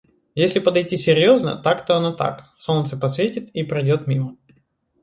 Если 0.33 0.57
подойти 0.57 0.97
серьезно— 0.97 1.57
так-то 1.63 1.95
оно 1.95 2.11
так. 2.11 2.49
Солнце 2.57 2.97
посветит— 2.97 3.51
и 3.53 3.61
пройдет 3.61 4.07
мимо. 4.07 4.35